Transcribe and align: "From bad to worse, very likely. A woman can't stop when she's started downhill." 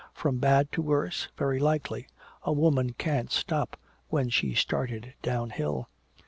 "From 0.15 0.39
bad 0.39 0.71
to 0.71 0.81
worse, 0.81 1.27
very 1.37 1.59
likely. 1.59 2.07
A 2.41 2.51
woman 2.51 2.93
can't 2.97 3.31
stop 3.31 3.77
when 4.09 4.29
she's 4.31 4.57
started 4.59 5.13
downhill." 5.21 5.89